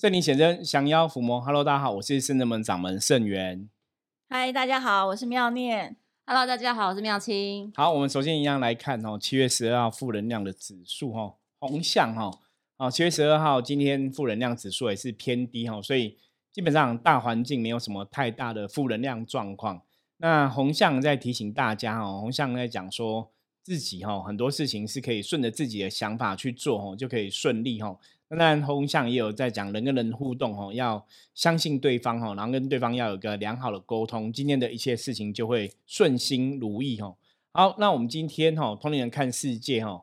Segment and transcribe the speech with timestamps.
[0.00, 1.40] 圣灵显真，降妖伏魔。
[1.40, 3.68] Hello，大家好，我是圣真门掌门圣元。
[4.28, 5.96] 嗨，大家好，我是妙念。
[6.24, 7.72] Hello，大家好，我是妙清。
[7.74, 12.30] 好，我们首先一样来看哦，七月十二号负能量的指数哈，红象哈。
[12.76, 16.16] 哦，七月十二号今天负能量指数也是偏低哈，所以
[16.52, 19.82] 基本上大环境没有什么太大的负能量状况。
[20.18, 23.32] 那红象在提醒大家哦，红象在讲说
[23.64, 27.98] 自己哦很多事情是可以顺着自己的想法去做哦，就可以顺利哈。
[28.30, 31.04] 那当然，红向也有在讲人跟人互动哦，要
[31.34, 37.16] 相信对方哦，然后跟对方要有个良好的沟通，今天的一切事情就会顺心如意哦。
[37.52, 40.02] 好，那我们今天哈，通灵人看世界哈，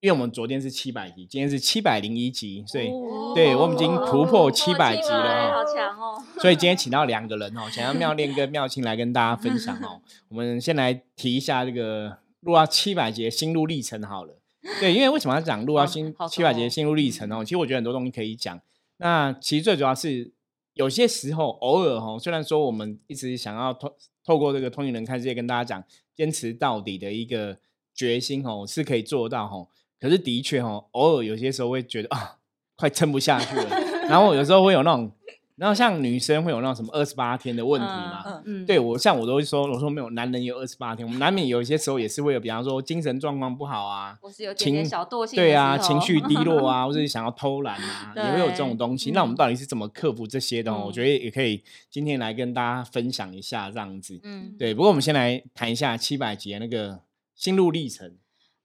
[0.00, 2.90] 因为我们昨天是七百集，今天是七百零一集，所以
[3.34, 6.22] 对我们已经突破七百集了，好强哦！
[6.40, 10.02] 所以今天请到两个人哦，想要妙恋跟妙清来跟大家分享哦。
[10.28, 14.36] 我们先来提一下这个录到七百节心路历程好了。
[14.80, 15.84] 对，因为为什么要讲路啊？
[15.84, 17.44] 心七百节心路历程哦？
[17.44, 18.60] 其实我觉得很多东西可以讲。
[18.96, 20.32] 那其实最主要是
[20.74, 25.84] 有些时候偶尔哈，虽然说我们一直想要透透过这个通灵人看世界跟大家讲
[26.14, 27.58] 坚持到底的一个
[27.94, 29.66] 决心哦，是可以做到哈。
[30.00, 32.38] 可是的确哦，偶尔有些时候会觉得啊，
[32.76, 33.68] 快撑不下去了。
[34.08, 35.12] 然后有时候会有那种。
[35.56, 38.22] 然后像女生会有那种什么二十八天的问题嘛？
[38.26, 49.12] 嗯嗯对我像我都会说，我说没有，男人有二十八天，我们难免有一些时候也是会有，比方说精神状况不好啊， 或是有点小惰性，对啊，情绪低落啊， 或者是想要偷懒啊，也会有这种东西。
[49.12, 50.74] 那我们到底是怎么克服这些的？
[50.76, 54.18] 我觉得也可以今天来跟大家分享一下这样子。
[54.24, 54.74] 嗯，对。
[54.74, 57.00] 不过我们先来谈一下七百节那个
[57.34, 58.16] 心路历程。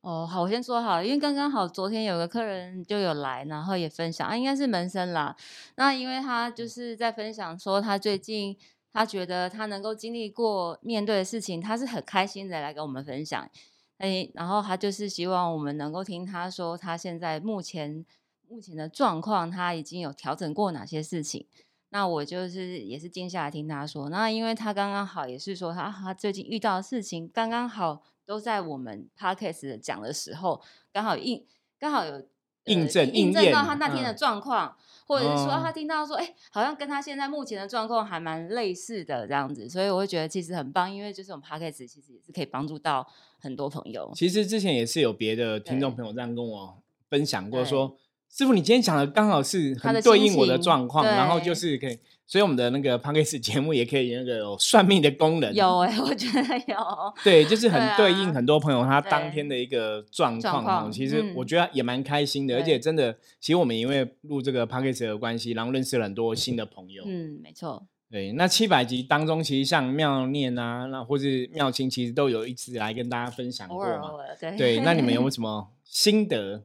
[0.02, 5.36] 哦，好，我先说好，因为刚刚好昨天有个客人就有来，然后也分享啊，应该是门生啦。
[5.76, 8.58] 那因为他就是在分享说，他最近
[8.94, 13.50] 他觉得他能够经历过面对的事情，他是很开心的来跟我们分享。
[13.98, 18.06] 哎，然后他就是希望我们能够听他说，他现在目前
[18.48, 21.46] 目前的状况，他已经有调整过哪些事情。
[21.90, 24.08] 那我就是也是静下来听他说。
[24.08, 28.02] 那因为他刚刚好也是说他他最近遇到的事情刚刚好。
[28.30, 30.62] 都在我们 podcast 讲的时候，
[30.94, 31.44] 刚好印
[31.80, 32.24] 刚好有
[32.66, 43.08] 印证印证到他那天的状况，或者是说他听到说，哎，好像跟他现在目前的状况还蛮类似的这样子，所以我会觉得其实很棒，因为就是我们 podcast 其实也是可以帮助到
[43.40, 44.12] 很多朋友。
[44.14, 47.98] 其实之前也是有别的听众朋友这样跟我分享过，说
[48.30, 51.98] 师傅你今天讲的刚好是很对应我的状况，然后就是可以。
[52.28, 56.78] 所以我们的那个 p o d c a s 节目也可以那个有算命的功能，有哎，我觉得有。
[57.26, 60.88] 对，就是很对应很多朋友他当天的一个状况哈。
[60.94, 67.02] 其实我觉得也蛮开心的，而且真的，其实我们因为录这个 p o d c a s 的关系，然后认识了很多新的朋友。
[67.08, 67.84] 嗯，没错。
[68.12, 74.12] 对，那七百集当中，其实像妙念啊，那或是妙清，其实都有一次来跟大家分享过嘛。
[74.40, 74.56] 对。
[74.56, 76.64] 对，那你们有没有 什么心得，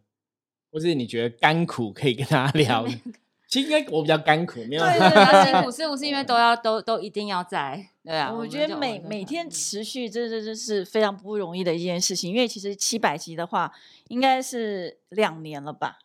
[0.74, 2.84] 或是你觉得甘苦可以跟大家 聊？
[3.46, 7.80] 其实应该我比较甘苦，没有对 对，辛苦是不是因为都要都都一定要在？
[8.02, 12.32] 对啊，我觉得每每天持续，这这这是非常不容易的一件事情。
[12.32, 13.72] 因为其实七百集的话，
[14.08, 16.00] 应该是两年了吧？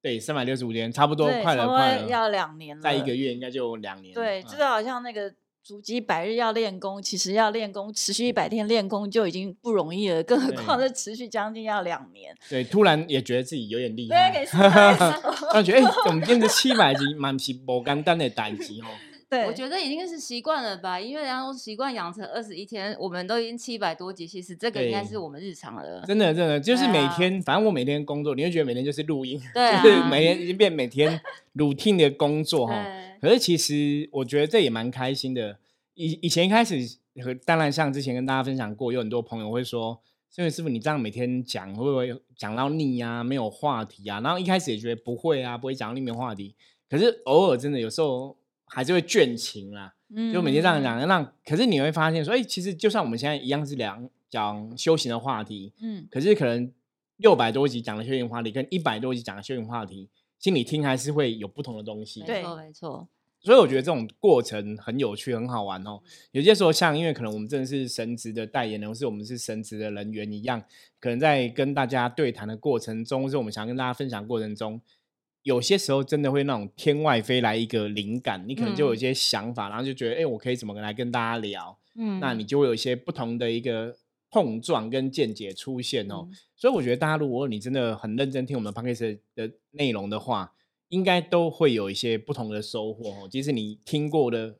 [0.00, 2.82] 对，三百六十五天，差不多快了，快了，要两年了。
[2.82, 4.14] 再一个月应该就两年。
[4.14, 5.34] 对，这个好像那个。
[5.68, 12.34] 足迹百日要练功，其实要练功持续一百天练功就已经不容易了，更何况是持续将近要两年。
[12.48, 14.32] 对，突然也觉得自己有点厉害。
[14.32, 14.46] 对，
[15.52, 18.86] 感觉哎，我们坚持七百集，蛮是不简单的代级哦。
[19.30, 26.02] 对，我觉得已经是习惯了吧，因为然后习惯养成二十一天，我们都已经七百多集，其实这个应该是我们日常了。
[26.06, 31.20] 真的，真的就是每天，反正我每天工作，你会觉得每天就是录音，对，就是每天已经变每天
[31.54, 32.74] routine 的工作哈。
[33.20, 35.58] 可是其实我觉得这也蛮开心的。
[35.94, 36.76] 以以前一开始
[37.24, 40.00] 和当然像之前跟大家分享过，有很多朋友会说
[40.38, 43.24] ：“因为师傅你这样每天讲会不会讲到腻啊？
[43.24, 46.54] 没有话题啊？”然后一开始也觉得不会啊，不会讲到腻没话题。
[46.88, 48.36] 可是偶尔真的有时候
[48.68, 49.94] 还是会倦情啦，
[50.32, 56.72] 就每天这样讲，让可是你会发现说：“哎，其实就算我们现在一样是讲讲修行的话题，嗯，可是可能
[57.16, 60.08] 六百多集讲的修行话题跟一百多集讲的修行话题，
[60.38, 63.08] 心里听还是会有不同的东西。”对，没错。
[63.40, 66.00] 所以我觉得这种过程很有趣，很好玩哦。
[66.32, 70.60] 有些时候，像因为可能我们真的是神职的代言人，或是我们是神职的人员一样，
[70.98, 74.80] 可能在跟大家对谈的过程中，或是我们想跟大家分享过程中，
[75.42, 81.78] 有些时候真的会那种天外飞来一个灵感，你可能就有一些想法，然后就觉得，哎，我可以怎么来跟大家聊？
[81.96, 83.96] 嗯，那你就会有一些不同的一个
[84.30, 86.28] 碰撞跟见解出现哦。
[86.54, 90.52] 所以我觉得大家如果你真的很认真听我们 p o d c a s 的内容的话，
[90.88, 93.28] 应该都会有一些不同的收获哦。
[93.30, 94.56] 即使你听过的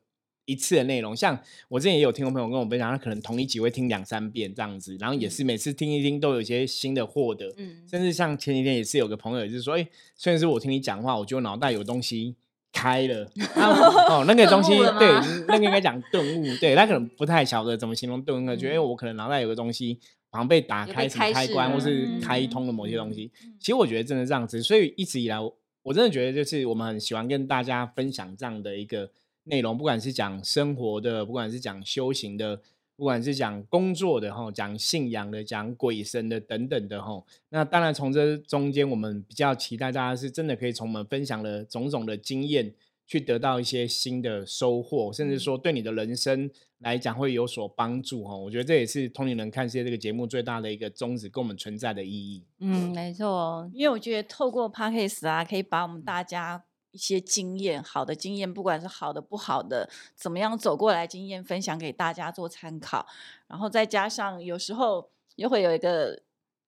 [0.49, 7.53] 一次的内容，像我之前也有听众朋友跟我分享，他可能同一集会听两三遍这样子，然后也是每次听一听都有一些新的获得。
[7.57, 12.35] 嗯，甚至像前几天也是有个朋友也是说，哎，虽然是我听你讲话，我觉得脑袋有东西
[12.73, 13.31] 开了，
[14.09, 19.99] 哦，那个东西 对，那个应该讲顿悟，对他可能不太晓得怎么形容顿悟，觉得哎我可能脑袋有个东西
[20.31, 23.31] 好像被打有开什么被开关，或是嗯开通了某些东西。
[23.43, 29.09] 嗯其实我觉得真的这样子，所以一直以来我我真的觉得就是我们很喜欢跟大家分享这样的一个
[29.49, 32.61] 内容，不管是讲生活的，不管是讲修行的。
[32.95, 42.73] 不管是讲工作的哈，讲信仰的，讲鬼神的等等的哈，那当然从这中间，我们比较期待大家是真的可以从我们分享的种种的经验，
[43.07, 48.35] 去得到一些新的收获，甚至说对你的人生来讲会有所帮助哈。
[48.35, 52.43] 我觉得这也是《通灵人看世界》这个节目最大的一个宗旨，跟我们存在的意义。
[52.59, 63.05] 嗯，没错，因为我觉得透过 podcast 啊，可以把我们大家一些经验，好的经验，不管是好的不好的，怎么样走过来经验分享给大家做参考，
[63.47, 66.21] 然后再加上有时候又会有一个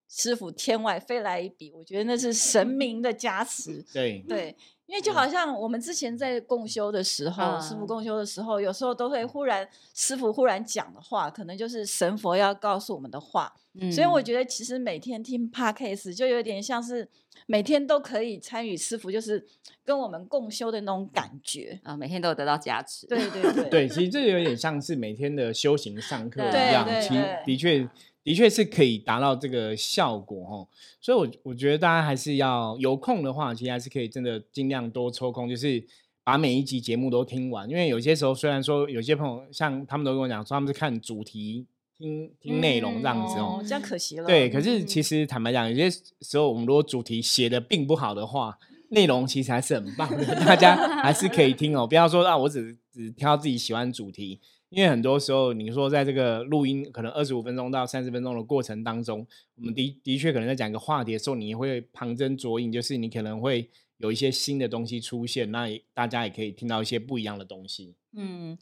[0.08, 3.82] 师傅天外飞来一笔，我觉得那是神明的加持。
[3.94, 4.56] 对，对，
[4.92, 7.88] 因为就好像我们之前在共修的时候，师傅嗯。
[7.88, 13.54] 共修的时候，有时候都会忽然师傅忽然讲的话，可能就是神佛要告诉我们的话。
[13.80, 17.08] 嗯所以我觉得其实每天听 podcast 就有点像是
[17.46, 19.48] 每天都可以参与师傅，就是
[19.86, 21.80] 跟我们共修的那种感觉。
[21.84, 23.64] 啊，每天都有得到加持，对对对。
[23.72, 27.16] 对，其实这有点像是每天的修行上课一样，对其
[27.46, 27.88] 的确
[28.24, 30.68] 的确是可以达到这个效果哈。
[31.00, 35.84] 所以我，我觉得大家还是要有空的话，其实还是可以真的尽量多抽空，就是
[36.24, 37.70] 把每一集节目都听完。
[37.70, 41.66] 因为有些时候，虽然说有些朋友像他们都跟我讲说，他们是看主题
[41.98, 43.60] 听听内容这样子哦。
[43.60, 44.26] 哦，这样可惜了。
[44.26, 45.90] 对，可是其嗯实坦白讲，有些
[46.22, 48.58] 时候我们如果主题写的并不好的话，
[48.90, 51.88] 内容其实还是很棒的，大家还是可以听哦。
[51.88, 54.40] 不要说啊，我只只挑自己喜欢的主题，
[54.72, 67.96] 因为很多时候你说在这个录音可能二十五分钟到三十分钟的过程当中，我们的的确可能在讲一个话题的时候，你会旁征左引，就是你可能会有一些新的东西出现，那大家也可以听到一些不一样的东西。
[68.14, 68.58] 嗯，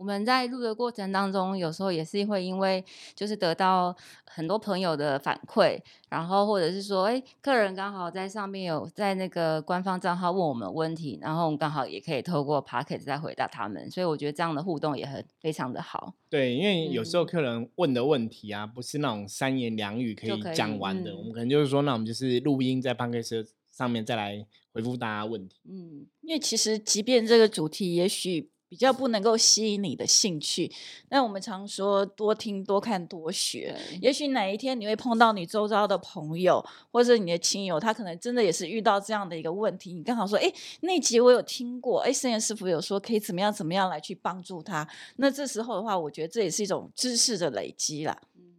[0.00, 2.82] 我们在录的过程当中，有时候也是会因为
[3.14, 3.94] 就是得到
[4.24, 16.14] 很多朋友的反馈，然后或者是说，哎，客人刚好在上面有在那个官方账号问我们问题，然后我们刚好也可以透过 p o c k e t 再回答他们，所以我觉得这样的互动也很非常的好。
[16.30, 25.60] 对，因为有时候嗯客人问的问题啊，不是那种三言两语可以讲完的，我嗯们可能就是说，那我们就是录音在 p a c k e t 上面再来回复大家问题。
[25.68, 30.70] 嗯，因为其实即便这个主题也许比较不能够吸引你的兴趣，
[31.08, 33.76] 那我们常说多听、多看、多学。
[34.00, 40.52] 也许哪一天你会碰到你周遭的朋友或者你的亲友，他可能真的也是遇到这样的一个问题，你刚好说，哎，
[40.82, 44.88] 那集我有听过，哎，圣严师傅有说可以怎么样怎么样来去帮助他。
[45.16, 48.16] 那这时候的话，我觉得这也是一种知识的累积啦。
[48.36, 48.54] 嗯，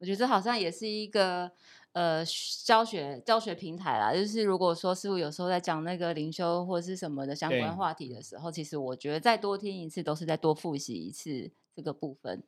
[0.00, 1.50] 我觉得这好像也是一个
[1.96, 2.22] 呃
[2.66, 4.12] 教学教学平台啦。
[4.12, 12.42] 就是如果说师傅有时候在讲那个灵修或是什么的相关话题的时候，其实我觉得再多听一次都是再多复习一次这个部分。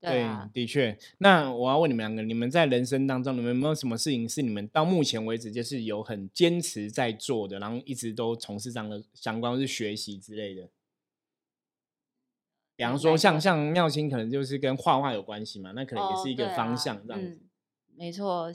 [0.00, 0.96] 对啊，的确。
[1.18, 10.70] 那我要问你们两个，你们在人生当中，你们有没有什么事情是你们到目前为止就是有很坚持在做的，然后一直都从事这样的相关或是学习之类的？
[12.76, 17.28] 比方说像，像妙心可能就是跟画画有关系嘛，那可能也哦是一个方向这样子。
[17.28, 17.40] 嗯
[17.96, 18.52] 没错，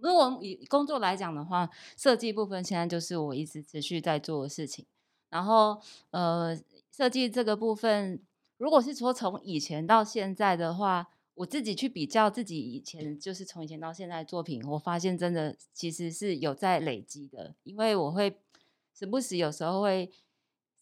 [0.00, 4.84] 如果以工作来讲的话，设计部分现在就是我一直持续在做的事情。
[5.30, 6.56] 然后，呃，
[6.90, 8.22] 设计这个部分，
[8.56, 18.38] 如果是说从以前到现在的话，我自己去比较自己以前，就是从以前到现在作品，我发现真的其实是有在累积的，因为我会
[18.96, 20.12] 时不时有时候会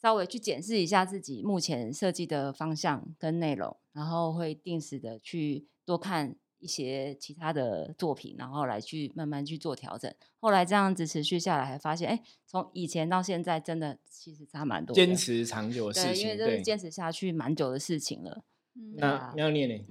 [0.02, 10.12] 稍微去检视一下自己目前设计的方向跟内容，然后会定时的去多看一些其他的作品，然后来去慢慢去做调整。
[10.38, 15.04] 后来这样子持续下来，还发现，哎，从以前到现在，真的其实差蛮多的。
[15.04, 18.44] 坚持长久的事对，情，因为这是坚持下去蛮久的事情了。
[18.74, 19.84] 嗯那啊妙念呢？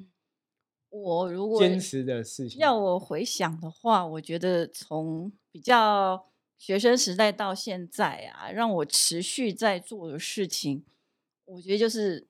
[0.90, 6.26] 我如果坚持的事情，要我回想的话，我觉得从比较
[6.58, 10.86] 学生时代到现在啊，让我持续在做的事情，
[11.46, 12.28] 我觉得就是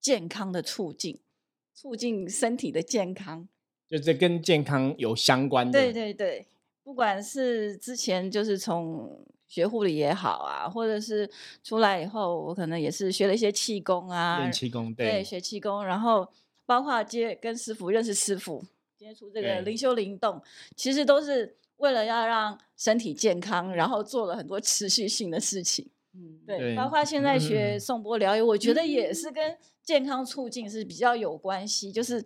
[0.00, 1.20] 健康的促进，
[1.74, 3.48] 促进身体的健康。
[3.88, 5.72] 就这跟健康有相关的。
[5.72, 6.46] 对对对，
[6.82, 11.30] 不管是之前就是从学护理也好啊，或者是
[11.62, 16.28] 出来以后，我可能也是学了一些气功啊，练气功，对，学气功，然后
[16.64, 18.64] 包括接跟师傅认识师傅，
[18.96, 20.42] 接触这对个灵修灵动，
[20.74, 25.88] 其实都是为了要让身体健康，然后做了很多持续性的事情。
[26.12, 31.92] 嗯，对，对包括现在学嗯颂钵疗愈，我觉得也是跟健康促进是比较有关系。
[31.92, 32.24] 就是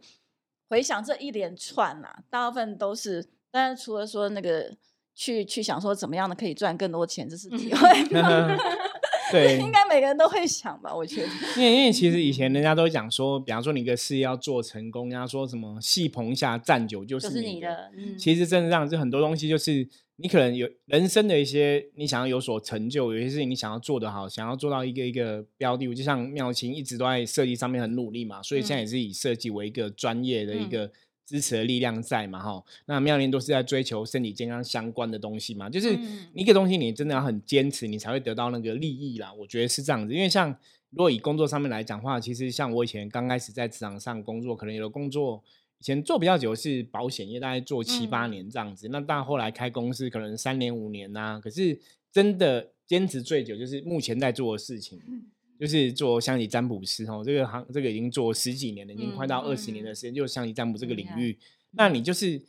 [0.70, 4.72] 回想这一连串啊，大部分都是，当然除了说那个
[5.16, 8.56] 去去想说怎么样的可以赚更多钱，这是题外话。
[9.30, 10.94] 对， 应该每个人都会想吧？
[10.94, 17.90] 我觉得， 因为因为其实以前人家都讲说，比方说你一个事业要做成功，人家说什么戏棚下站久就就是是你的。
[18.18, 30.90] 其实真的这样，就很多东西就是你可能有人生的一些你想要有所成就，有些事情你想要做得好，想要做到一个一个标的物，就像妙清一直都在设计上面很努力嘛，所以现在也是以设计为一个专业的一个
[31.30, 39.32] 支持的力量在嘛，哈、那妙龄都是在追求身体健康相关的东西嘛，就是嗯一个东西你真的要很坚持，你才会得到那个利益啦。
[39.34, 40.50] 我觉得是这样子，因为像
[40.90, 45.40] 如果以工作上面来讲的话，其实像我以前刚开始在职场上工作，可能有的工作
[45.78, 48.88] 以前做比较久是保险业，大概做七八嗯年这样子。
[48.88, 51.78] 那但后来开公司可能三年五年呐、可是
[52.10, 55.00] 真的坚持最久就是目前在做的事情，
[55.60, 61.36] 就是做象棋占卜师哦，这个行这个已经做十几年了，已经快到二十年的时间，就是象棋占卜这个领域。
[61.72, 62.40] 那你就是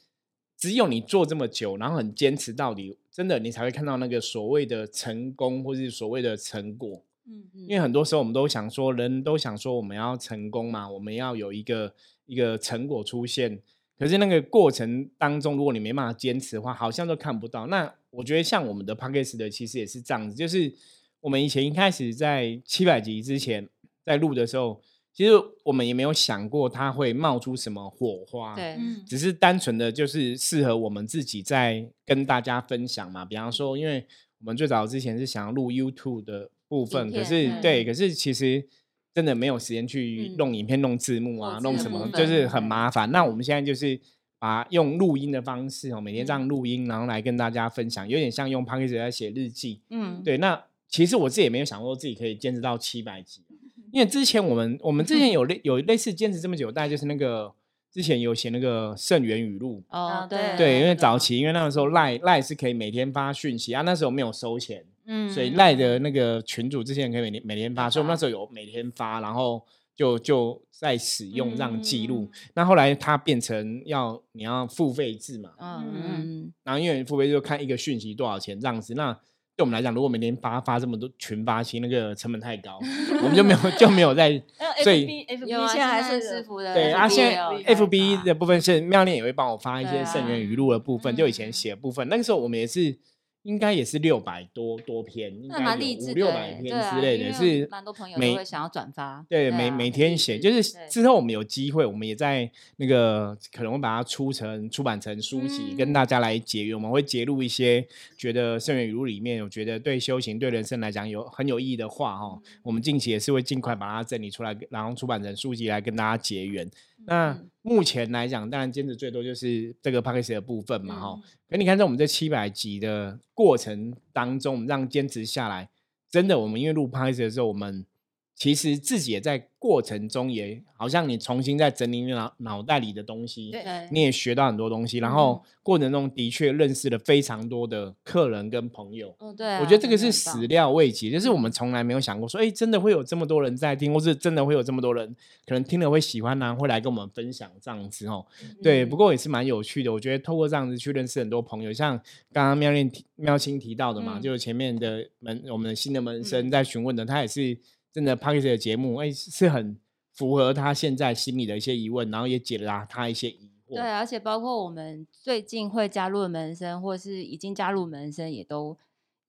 [0.57, 7.03] 只有你做这么久，然后很坚持到底，真的你才会看到那个所谓的成功，或是所谓的成果。
[7.27, 11.93] 嗯嗯因为很多时候我们都想说，人都想说我们要成功嘛，我们要有一个
[12.25, 13.59] 一个成果出现。
[13.99, 17.67] 可是那个过程当中，如果你没办法坚持的话，好像都看不到。
[17.67, 20.73] 那我觉得像我们的 p a c k a g e 的，其实也是这样子，就是
[21.21, 23.69] 我们以前一开始在七百集之前
[24.03, 24.81] 在录的时候，
[25.13, 25.31] 其实
[25.63, 28.55] 我们也没有想过它会冒出什么火花。
[28.55, 33.23] 对，嗯只是单纯的就是适合我们自己在跟大家分享嘛。
[33.23, 34.05] 比方说，因为
[34.39, 38.65] 我们最早之前是想要录 YouTube 的部分，可是对，可是其实
[39.13, 43.11] 真的没有时间去嗯弄影片、弄字幕啊、弄什么，就是很麻烦。
[43.11, 43.99] 那我们现在就是
[44.39, 49.81] 把用录音的方式哦，每天这样嗯录音，然后来跟大家分享，有点像用 p a c k a g e 在写日记。
[49.91, 53.41] 嗯，对，那其实我自己也没有想过自己可以坚持到七百集，
[53.91, 57.51] 因为之前我们我们之前有类 有类似坚持这么久，大概就是那个
[57.91, 72.23] 之前有写那个圣元语录，哦啊，对对，因为早期因为那个时候赖赖是可以每天发讯息啊，那时候没有收钱，嗯，所以赖的那个群主之前可以每天每天发，所以我们那时候有每天发，然后就就在使用这样记录。
[72.23, 79.17] 嗯那后来它变成要你要付费制嘛，嗯嗯嗯然后因为你付费就看一个讯息多少钱这样子，那
[79.55, 82.79] 对我们来讲，如果每天发发这么多群发，其实那个成本太高，
[83.21, 84.41] 我们就没有就没有在
[84.83, 91.53] 所以 FB 现在还是是师傅的，对啊，现在 FB 的部分是妙恋也会帮我发一些圣元啊语录的部分，就以前嗯。
[91.53, 92.97] 写的部分，那个时候我们也是
[93.43, 106.75] 应该也是六百多多篇，应那该五六百欸，篇之类的，是蛮多朋友每都会想要转发，对，每每天写，就是之后我们有机会，我们也在那个可能会把它出成出版成书籍，跟嗯大家来结缘。
[106.75, 107.85] 我们会揭露一些
[108.17, 112.39] 觉得圣元语录里面，我觉得对修行、对人生来讲有很有意义的话哈。
[112.45, 116.69] 嗯我们近期也是会尽快把它整理出来，然后出版成书籍来跟大家结缘。
[117.05, 121.07] 那嗯目前来讲，当然坚持最多就是这个 p a c k a g e 的部分嘛哈。
[121.15, 125.69] 嗯可你看，在我们这七百集的过程当中，我们这样坚持下来，
[126.09, 127.85] 真的，我们因为录 p a c k a g e 的时候，我们
[128.35, 139.15] 其实自己也在过程中，也好像你重新在整理你脑脑袋里的东西，对对，你也学到很多东西，然后过程中的确认识了非常多的客人跟朋友。
[139.19, 148.25] 哦对啊，我觉得这个是始料未及，就是我们从来没有想过说，哎，真的会有这么多人在听，或是真的会有这么多人可能听了会喜欢啊，会来跟我们分享这样子哦。
[148.63, 149.93] 对，嗯不过也是蛮有趣的。
[149.93, 151.95] 我觉得透过这样子去认识很多朋友，像
[152.33, 157.55] 刚刚妙恋提妙清提到的嘛，嗯就是前面的门我们的新的门生嗯在询问的，他也是
[157.93, 159.77] 真的 p a c k a g e 的节目，哎，是很
[160.11, 163.75] 符合他现在心里的一些疑问，然后也解答他一些疑惑。
[163.75, 168.77] 对，而且包括我们最近会加入的门生，或是已经加入门生，也都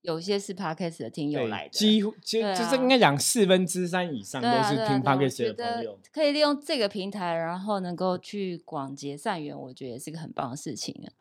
[0.01, 5.99] 有些是 podcast 的听友对来的，几乎 就对就是应啊该讲四分之三以上都是听对啊对 p a 啊 c k a 我 g e 觉得的朋友。
[6.11, 11.11] 可以利用这个平台，然后能够去广结善缘，我觉得也是个很棒的事情啊。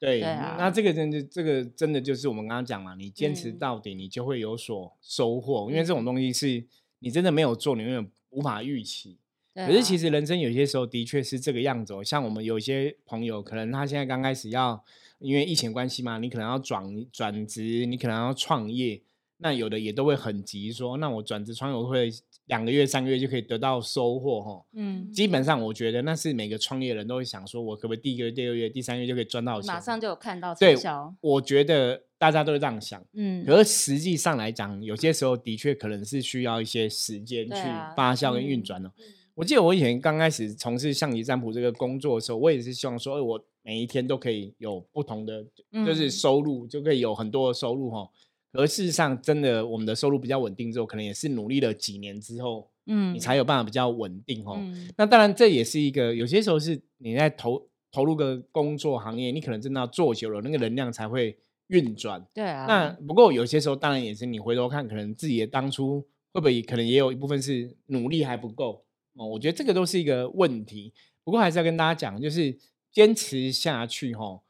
[0.00, 6.66] 对，对啊那这个真的，这个真的就是我们刚刚讲嘛，你坚持嗯到底，你就会有所收获，因为这种东西是
[7.02, 9.18] 你真的没有做，你永远无法预期。
[9.54, 14.82] 对可是其啊实人生有些时候的确是这个样子哦，像我们有一些朋友，可能他现在刚开始要，
[15.18, 16.82] 因为疫情关系嘛，你可能要转
[17.12, 19.02] 转职，你可能要创业，
[19.36, 22.08] 那有的也都会很急说，那我转职创业我会
[22.46, 24.64] 两个月、三个月就可以得到收获哈。
[24.72, 29.66] 嗯，基本上我觉得那是每个创业人都会想说，我可不可以第一个月、第二个月、第三个月就可以赚到钱？
[29.66, 31.14] 马上就有看到对成效。
[31.20, 37.56] 我觉得大家都是这样想，嗯，可是实际上来讲，有些时候的确可能是需要一些时间去
[37.96, 38.92] 发酵跟运嗯转哦。
[39.34, 45.44] 我记得我以前刚开始从事象棋占卜这个工作的时候，我也是希望说，哎我每一天都可以有不同的，
[45.84, 48.08] 就是嗯收入，就可以有很多的收入哈。
[48.52, 54.54] 可是事实上，真的我们的收入比较稳定之后，可能也是努力了几年之后，嗯你才有办法比较稳定哦。
[54.60, 61.36] 嗯那当然，这也是一个有些时候是你在投投入个工作行业，你可能真的要做久了，那个能量才会
[61.72, 62.24] 运转。
[62.32, 66.00] 对啊，那不过有些时候，当然也是你回头看，可能自己的当初
[66.32, 69.26] 会不会可能也有一部分是努力还不够哦。
[69.26, 70.92] 我觉得这个都是一个问题。
[71.24, 72.56] 不过还是要跟大家讲，就是
[72.92, 74.42] 坚持下去哈，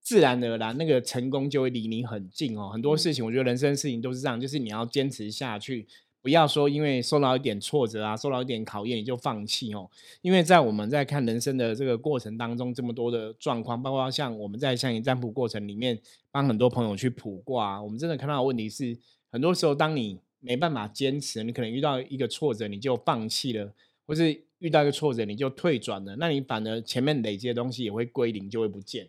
[0.00, 2.70] 自然而然那个成功就会离你很近哦。
[2.70, 5.86] 很多事情，我觉得人生事情都是这样，就是你要坚持下去。
[6.22, 9.90] 不要说因为受到一点挫折啊，受到一点考验你就放弃哦。
[10.22, 15.98] 因为在我们在看人生的这个过程当中，这么多的状况，包括像我们在相应占卜过程里面
[16.30, 18.96] 帮很多朋友去卜卦，我们真的看到的问题是，
[19.30, 23.72] 很多时候当你没办法坚持，你可能遇到一个挫折你就放弃了，
[24.06, 29.08] 或是遇到一个挫折你就退转了，那你反而前面累积的东西也会归零，就会不见。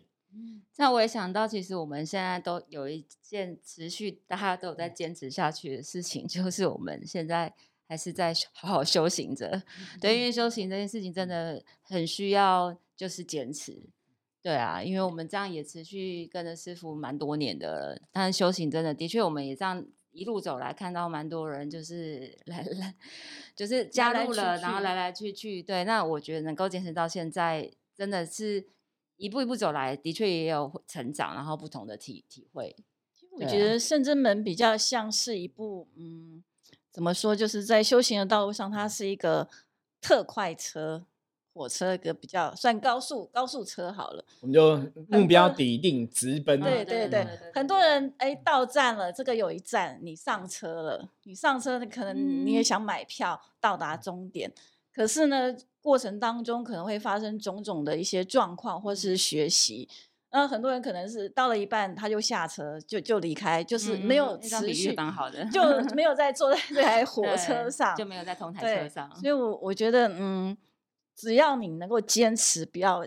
[0.76, 7.54] 那我也想到，其实我们现在都有一件持续大家都有在坚持下去的事情，就是我们现在
[7.86, 9.62] 还是在好好修行着。
[10.00, 13.88] 对，因为修行这件事情真的很需要就是坚持。
[14.42, 22.94] 对啊，因为我们这样也持续跟着师傅蛮多年的，但是修行真的的确，我们也这样一路走来，看到蛮多人就是来来，
[23.54, 25.62] 就是加入了，然后来来去去。
[25.62, 28.66] 对，那我觉得能够坚持到现在，真的是。
[29.24, 32.76] 一步一步走来，的确也有成长，然后不同的体体会。
[33.30, 36.44] 我觉得圣真门比较像是一部，嗯，
[36.92, 37.34] 怎么说？
[37.34, 39.48] 就是在修行的道路上，它是一个
[40.00, 41.06] 特快车、
[41.54, 44.24] 火车，一个比较算高速高速车好了。
[44.40, 44.76] 我们就
[45.08, 46.60] 目标底定，直奔。
[46.60, 52.14] 对对对，很多人哎到站了，这个有一站，你上车了，你上车，可能
[52.46, 54.52] 你也想买票到达终点，
[54.94, 55.54] 可是呢？
[55.84, 59.86] 过程当中可能会发生种种的一些状况，或是学习。
[60.30, 65.62] 那很多人可能是到了一半他就下车，就就离开，就是没有持续，当好的，就
[65.94, 69.14] 没有在坐在 这台火车上，就没有在同台车上。
[69.16, 70.56] 所以，我我觉得，嗯，
[71.14, 73.04] 只要你能够坚持，不要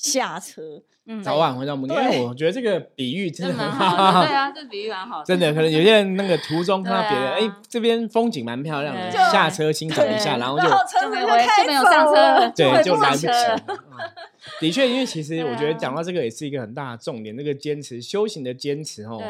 [0.00, 0.82] 下车。
[1.06, 4.26] 嗯早晚回到目的地，因为我觉得这个比喻真的很好的。
[4.28, 5.24] 对啊，这比喻蛮好。
[5.24, 13.26] 真的，可能有些人那个途中看到别人，哎，这边风景蛮漂亮的，下车欣赏一下，然后就就没有就没有上车，对，就来不及。
[14.60, 19.20] 的确，因为其实我觉得讲到这个也是一个很大的重点，那个坚持修行的坚持哦，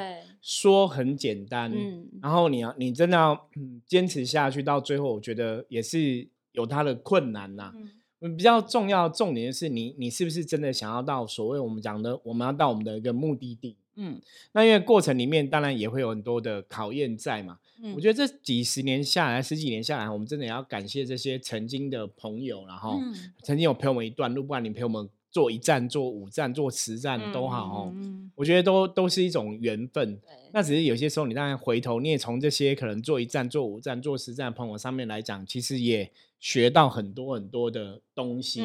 [0.42, 1.72] 说很简单，
[2.20, 3.48] 然后你要你真的要
[3.86, 7.72] 坚持下去，到最后我觉得也是有它的困难呐。
[8.20, 13.76] 比较重要重点是你，你是不是真的想要到所谓我们讲的，我们要到我们的一个目的地？
[13.96, 14.20] 嗯，
[14.52, 17.58] 那因为过程里面当然也会有很多的考验在嘛。
[17.82, 23.00] 嗯，我觉得这几十年下来，十几年下来，我们真的也要感谢这些曾经的朋友，然后
[23.42, 27.92] 曾经有陪我们一段路，不管你陪我们做一站、做五站、做十站都好哦。
[27.94, 30.20] 嗯，我觉得都都是一种缘分。
[30.52, 36.10] 那只是有些时候你当然回头，你也从这些可能做一站、做五站、做十站的朋友上面来讲，其实也。
[36.42, 38.62] 学到很多很多的东西，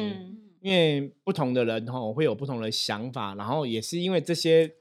[0.62, 4.72] 因为不同的人哈会有不同的想法，然后也是因为这些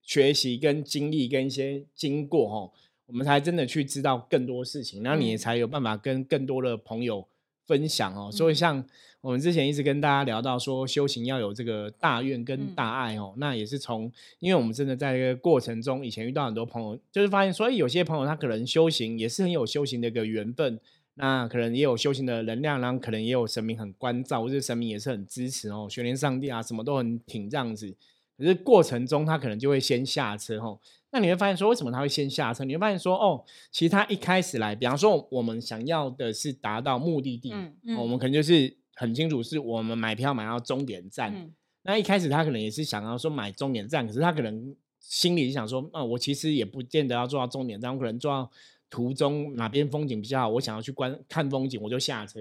[0.00, 2.72] 学习跟经历跟一些经过哈，
[3.04, 7.28] 我们才真的去知道更多事情，然后你也才有办法跟更多的朋友
[7.66, 8.32] 分享哦。
[8.32, 8.82] 所以像
[9.22, 20.78] 我们之前一直跟大家聊到说，修行要有这个大愿跟大爱哦，那也是从因为我们真的在一个过程中，以前遇到很多朋友，就是发现所，以有些朋友他可能修行也是很有修行的一个缘分。
[21.14, 27.94] 那可能也有修行的能量，然后可能也有神明很关照，或者神明也是很支持哦，玄天上帝啊，什么都很挺这样子。
[28.36, 30.80] 可是过程中他可能就会先下车哦。
[31.10, 32.64] 那你会发现说，为什么他会先下车？
[32.64, 37.54] 你会发现说，哦，其实他一开始来，比方说我们想要的是达到目的地，
[37.98, 41.50] 我们可能就是很清楚是我们买票买到终点站。
[41.82, 48.50] 那一开始他可能也是想要说买终点站，可是他可能心里想说，啊，我其实也不见得要做到终点站，我可能做到。
[48.94, 52.40] 途中哪边风景比较好，我想要去观看风景，我就下车。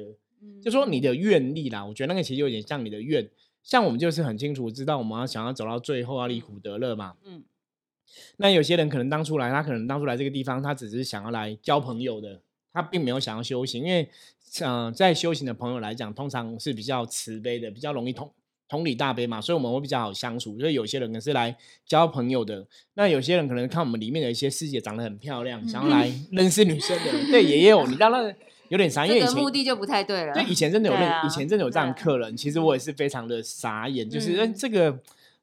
[0.61, 3.25] 就说你的愿力啦，我觉得那个其实有点像你的愿，
[3.63, 7.15] 像我们就是很清楚知道我们要想要走到最后要离苦得乐嘛。
[7.23, 7.45] 嗯，
[8.35, 12.41] 那有些人可能当初来，他可能当初来这个地方，他只是想要来交朋友的，
[12.73, 14.09] 他并没有想要修行，因为
[14.61, 18.31] 嗯，在修行的朋友来讲，通常是比较慈悲的，比较容易通。
[18.69, 20.57] 同理大悲嘛，所以我们会比较好相处。
[20.57, 21.53] 所以有些人可能是来
[21.85, 27.11] 交朋友的，那有些人可能看我们里面的一些师姐长得很漂亮，想要来认识女生的。
[27.29, 27.85] 对，也有。
[27.85, 28.33] 你知道那
[28.69, 30.33] 有点傻，因为以前目的就不太对了。
[30.33, 32.37] 对，以前真的有认，以前真的有这样客人。
[32.37, 34.97] 其实我也是非常的傻眼，就是嗯，这个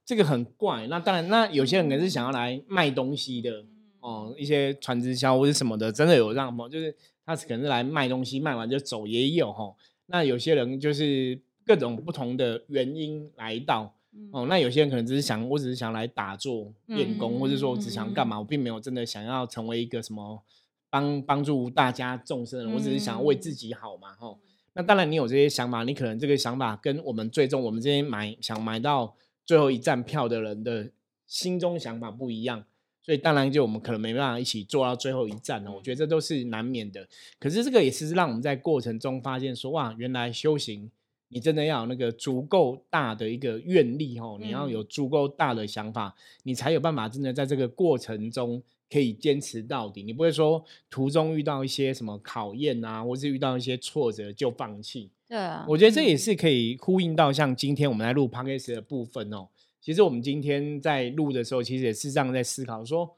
[0.06, 0.86] 这个很怪。
[0.86, 3.62] 那当然，那有些人可能是想要来卖东西的
[4.00, 6.66] 哦，一些传直销或者什么的，真的有这样吗？
[6.66, 6.96] 就是
[7.28, 9.72] 他可能是来卖东西，卖完就走，也有哈。
[10.06, 11.38] 那有些人就是。
[11.68, 13.94] 各种不同的原因来到
[14.32, 20.42] 哦，那有些人可能只是想，我只是想来打坐练功，或者说我只想干嘛，我并没有真的想要成为一个什么
[20.88, 24.38] 帮帮助大家众生人，我只是想要为自己好嘛，吼。
[24.72, 29.14] 那当然，你有这些想法，你可能这个想法跟我们最终我们这些买想买到
[29.44, 30.90] 最后一站票的人的
[31.26, 32.64] 心中想法不一样，
[33.08, 35.72] 所以当然就我们可能没办法一起做到最后一站哦。
[35.74, 37.08] 我觉得这都是难免的。
[37.40, 40.90] 可是这个也是让我们在过程中发现说，哇，原来修行
[41.28, 48.62] 你真的要有那个足够大的一个愿力哦，你要有足够大的想法，你才有办法真的在这个过程中。
[48.90, 55.10] 可以坚持到底，你不会说途中遇到一些什么考验啊，或是遇到一些挫折就放弃。
[55.28, 59.46] 对啊，我觉得这也是可以呼应到像今天我们在录 podcast 的部分哦。
[59.80, 63.16] 其实我们今天在录的时候，其实也是这样在思考说，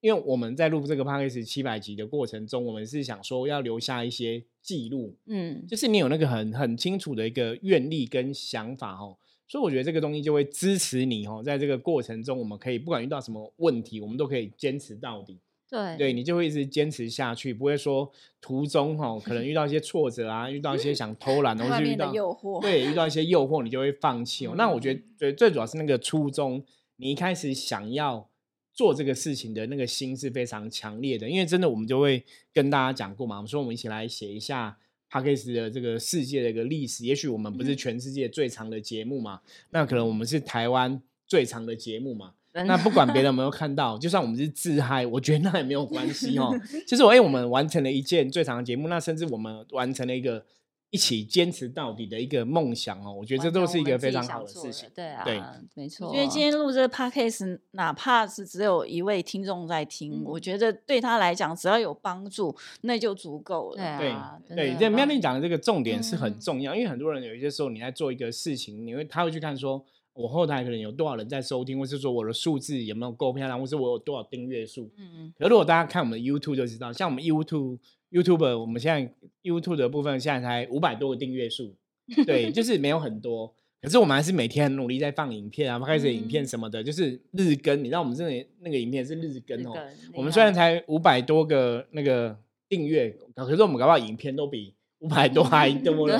[0.00, 9.16] 因为我们在录这个 podcast 七百集的过程中，我们是想说要留下一些记录，嗯，就是你有那个很很清楚的一个愿力跟想法哦。
[9.48, 15.38] 所以我觉得这个东西就会支持你哦，在这个过程中，我们可以不管遇到什么问题，我们都可以坚持到底。
[15.68, 24.54] 对，对你就会一直坚持下去，不会说途中哈可能遇到一些挫折啊，遇到一些想偷懒，或是遇到诱惑，对，遇到一些诱惑，你就会放弃哦。
[24.56, 26.64] 那我觉得最最主要是那个初衷，
[26.96, 28.28] 你一开始想要
[28.72, 34.78] 做这个事情的那个心是非常强烈的，因为真的我们就会跟大家讲过嘛，我们说我们一起来写一下。
[35.08, 42.34] p a k 的这个世界的一个历史，也许我们不是全世界最长的节目嘛，那可能我们是台湾最长的节目嘛。
[42.64, 46.52] 那不管别人有没有看到，就算我们是自嗨，我觉得那也没有关系哦。
[46.86, 50.44] 就是我，哎，我们完成了一件最长的节目，那甚至我们完成了一个。
[50.90, 54.88] 一起坚持到底的一个梦想哦，我觉得这都是一个非常好的事情。
[54.94, 55.42] 对啊，对，
[55.74, 56.14] 没错。
[56.14, 63.76] 因为今天录这个 podcast，哪怕是只有一位听众在听，我觉得对他来讲，只要有帮助，那就足够了。
[63.98, 69.84] 对啊对，这妙丽讲的这个重点是很重要，因为很多人有一些时候你在做一个事情，你会他会去看说，
[70.16, 74.90] 我后台可能有多少人在收听，或是说我的数字有没有够漂亮，或是我有多少订阅数。
[74.96, 75.32] 嗯嗯。
[75.38, 77.78] 可如果大家看我们 YouTube 就知道，像我们 YouTube。
[78.08, 81.74] YouTube，我们现在 YouTube 的部分现在才五百多个订阅数，
[82.24, 83.52] 对，就是没有很多，
[83.82, 87.80] 可是我们还是每天很努力在放影片啊，开始影片什么的，就是日更。
[87.80, 89.74] 你知道我们这里那个影片是日更哦。
[90.14, 96.16] 我们虽然才五百多个那个订阅，可是我们搞不好影片都比五百多还多 了。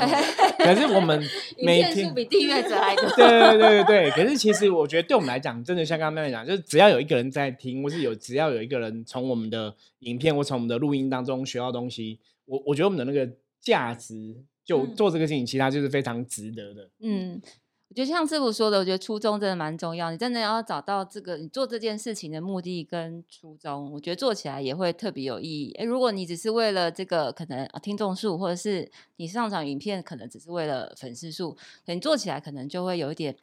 [0.58, 1.22] 可是我们
[1.62, 3.08] 每天比订阅者还多。
[3.10, 4.10] 对对对对对。
[4.10, 16.90] 可是其实我觉得，对我们来讲，真的像刚刚妹妹讲，就是只要有一个人在听，或是有只要有一个人从我们的影片或从我们的录音当中学到东西，我我觉得我们的那个价值，就做这个事情，其他就是非常值得的。
[17.00, 17.40] 嗯。
[17.88, 20.10] 我觉得像师傅说的，我觉得初衷真的蛮重要。
[20.10, 25.72] 你真的要找到这个你做这件事情的目的跟初衷，我觉得做起来也会特别有意义。
[25.78, 33.36] 诶如果你只是为了这个可能听众数，或者是你上场影片可能只是为了粉丝数，可能做起来可能就会有一点，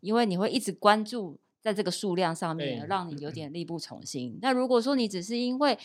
[0.00, 4.38] 因为你会一直关注在这个数量上面，让你有点力不从心。
[4.40, 5.78] 那如果说你只是因为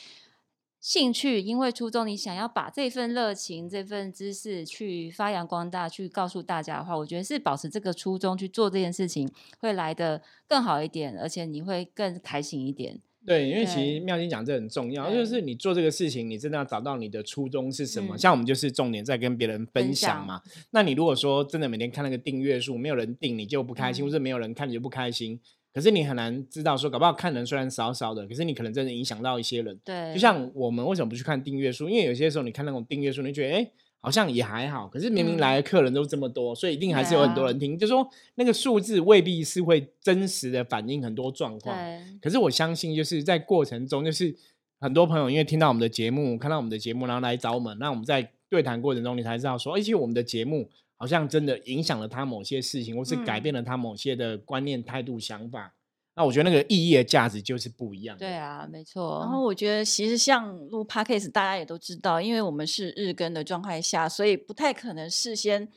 [0.85, 12.99] 兴趣，因为初衷，你想要把这份热情、这份知识去发扬光大，去告诉大家的话，我觉得是保持这个初衷去做这件事情，会来的更好一点，而且你会更开心一点。
[13.25, 18.15] 对，因为其实妙金讲这很重要，就是你做这个事情，你真的要找到你的初衷是什么。
[18.15, 20.43] 像我们就是重点在跟别人分享嘛。
[20.69, 25.39] 那你如果说真的每天看那个订阅数，没有人订，你就不开心，或者没有人看，你就不开心。
[25.75, 29.77] 可是你很难知道说，搞不好看人虽然少少的，可是你可能真的影响到一些人。
[29.83, 31.89] 对，就像我们为什么不去看订阅数？
[31.89, 34.87] 因为有些时候你看那种订阅数，你觉得哎，好像也还好。
[34.87, 37.77] 可是明明来的客人都这么多，所以一定还是有很多人听。
[37.77, 41.77] 就说那个数字未必是会真实的反映很多状况。
[42.21, 44.33] 可是我相信，就是在过程中，就是
[44.79, 50.69] 很多朋友因为听到我们的节目，看到我们的节目，然后来找我们，那我们在对谈过程中，你才知道说，而且我们的节目。
[51.05, 55.71] 好像真的影响了他某些事情，或是改变了他某些的观念、态度、想法。
[56.15, 58.17] 那我觉得那个意义的价值就是不一样。
[58.17, 59.19] 对啊，没错。
[59.21, 65.67] 然后我觉得其实像录 podcast，大家也都知道，因为我们是日更的状态下，所以不太可能事先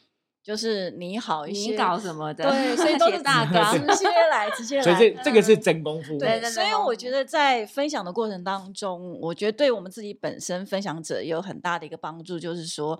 [0.43, 2.51] 就是你好一些搞什么的。
[2.51, 4.83] 对，所以都是大纲，直接来，直接来。
[4.83, 6.17] 所以这这个是真功夫。
[6.17, 12.99] 对，所以我觉得在分享的过程当中，我觉得对我们自己本身分享者也有很大的一个帮助，就是说。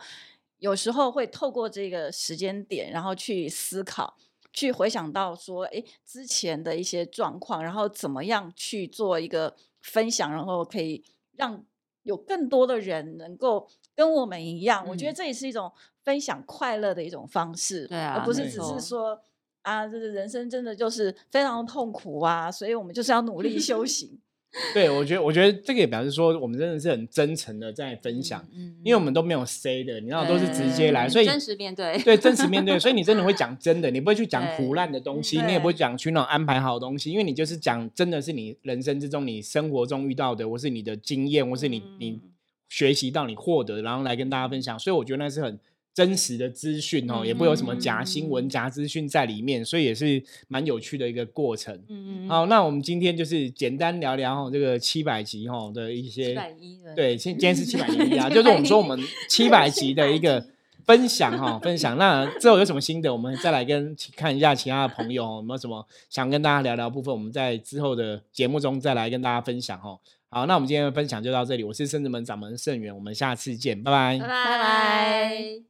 [0.59, 4.17] 有时候会透过这个时间点，然后去思考，
[4.53, 11.05] 去回想到说，哎，之前的一些状况，然后怎么样去做一个分享，然后可以
[11.37, 11.65] 让
[12.03, 14.87] 有更多的人能够跟我们一样。
[14.89, 19.21] 我觉得这也是一种分享快乐的一种方式，对啊，而不是只是说
[19.63, 24.21] 啊，这个人生真的就是非常痛苦啊，所以我们就是要努力修行。
[24.73, 42.21] 对，我觉得，我觉得这个也表示说，我们真的是很真诚的在分享，嗯因为我们都没有 say 的，你知道，都是直接来，所以真实面对，对，真实面对，所以你真的会讲真的，你不会去讲胡乱的东西，你也不会讲去那种安排好的东西，因为你就是讲真的是你人生之中、你生活中遇到的，或是你的经验，或是你你
[42.69, 45.59] 学习到、你获得，然后来跟大家分享，所以我觉得那是很。
[45.99, 51.75] 真实的资讯哦，也不会有什么假新闻、嗯假资讯在里面，所以也是蛮有趣的一个过程。
[51.89, 58.97] 嗯嗯，好，那我们今天就是简单聊聊哦，这个七百集哈的一些七百一，对，今今天是七百零一啊， 就是我们说我们
[59.29, 60.47] 七百集的一个
[60.87, 61.99] 分享哈，分享。
[61.99, 69.99] 那之后有什么心得，我们再来跟看一下其他的朋友哦有没有什么想跟大家聊聊部分，我们在之后的节目中再来跟大家分享哦。
[70.31, 75.68] 好，那我们今天的分享就到这里，我是圣子门掌门盛元，我们下次见，拜拜拜拜。